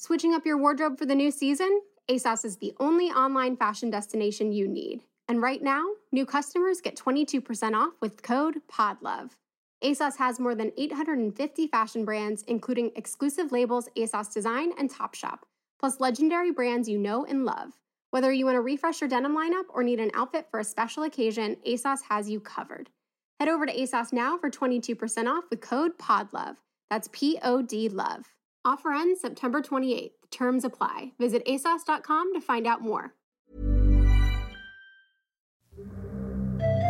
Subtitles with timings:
[0.00, 1.80] Switching up your wardrobe for the new season?
[2.08, 5.00] ASOS is the only online fashion destination you need.
[5.26, 9.32] And right now, new customers get 22% off with code PODLOVE.
[9.82, 15.40] ASOS has more than 850 fashion brands, including exclusive labels ASOS Design and Topshop,
[15.80, 17.72] plus legendary brands you know and love.
[18.12, 21.02] Whether you want to refresh your denim lineup or need an outfit for a special
[21.02, 22.88] occasion, ASOS has you covered.
[23.40, 26.54] Head over to ASOS now for 22% off with code PODLOVE.
[26.88, 28.37] That's P O D LOVE.
[28.68, 30.10] Offer ends September 28th.
[30.30, 31.12] Terms apply.
[31.18, 33.14] Visit ASOS.com to find out more.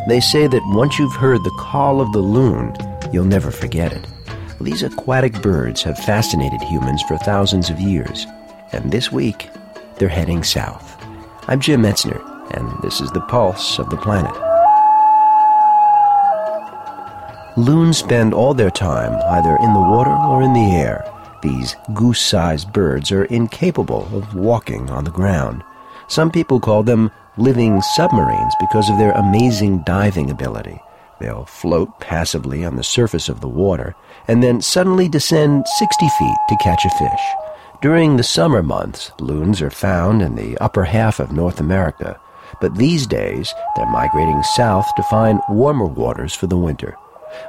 [0.09, 2.75] They say that once you've heard the call of the loon,
[3.13, 4.05] you'll never forget it.
[4.59, 8.25] These aquatic birds have fascinated humans for thousands of years,
[8.73, 9.47] and this week,
[9.95, 11.01] they're heading south.
[11.47, 12.19] I'm Jim Metzner,
[12.57, 14.35] and this is the pulse of the planet.
[17.57, 21.09] Loons spend all their time either in the water or in the air.
[21.41, 25.63] These goose sized birds are incapable of walking on the ground.
[26.07, 30.81] Some people call them living submarines because of their amazing diving ability.
[31.19, 33.95] They'll float passively on the surface of the water
[34.27, 37.21] and then suddenly descend 60 feet to catch a fish.
[37.81, 42.19] During the summer months, loons are found in the upper half of North America,
[42.59, 46.97] but these days they're migrating south to find warmer waters for the winter.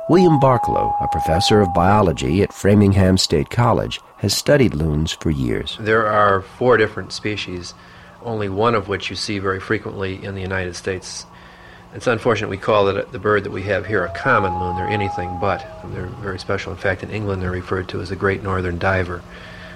[0.09, 5.77] William Barklow, a professor of biology at Framingham State College, has studied loons for years.
[5.81, 7.75] There are four different species,
[8.23, 11.27] only one of which you see very frequently in the United States.
[11.95, 14.77] It's unfortunate we call it the bird that we have here a common loon.
[14.77, 15.67] They're anything but.
[15.87, 16.73] They're very special.
[16.73, 19.23] In fact, in England, they're referred to as the great northern diver,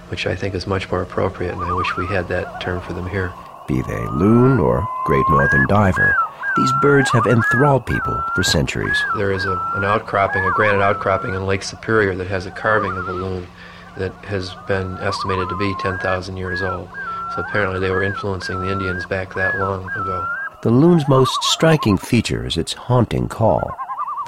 [0.08, 2.92] which I think is much more appropriate, and I wish we had that term for
[2.92, 3.32] them here.
[3.66, 6.14] Be they loon or great northern diver,
[6.56, 8.96] these birds have enthralled people for centuries.
[9.16, 12.92] There is a, an outcropping, a granite outcropping in Lake Superior that has a carving
[12.92, 13.46] of a loon
[13.98, 16.88] that has been estimated to be 10,000 years old.
[17.34, 20.26] So apparently they were influencing the Indians back that long ago.
[20.62, 23.76] The loon's most striking feature is its haunting call.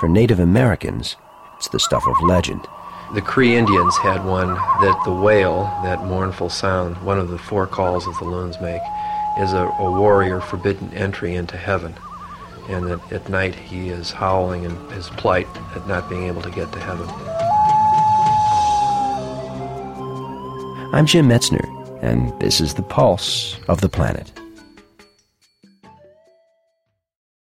[0.00, 1.16] For Native Americans,
[1.56, 2.66] it's the stuff of legend.
[3.14, 7.68] The Cree Indians had one that the wail, that mournful sound, one of the four
[7.68, 8.82] calls that the loons make,
[9.38, 11.94] is a, a warrior forbidden entry into heaven
[12.68, 16.50] and that at night he is howling in his plight at not being able to
[16.50, 17.08] get to heaven.
[20.94, 21.66] I'm Jim Metzner,
[22.02, 24.32] and this is the pulse of the planet.